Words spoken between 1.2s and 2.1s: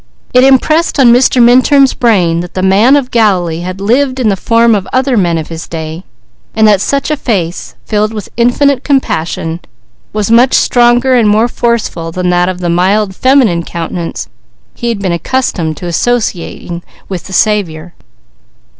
Minturn's